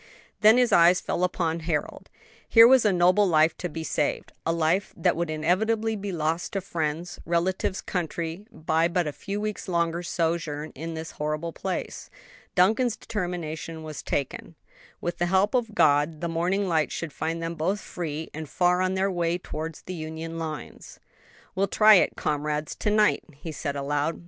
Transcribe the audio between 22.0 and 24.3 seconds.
comrades, to night," he said aloud.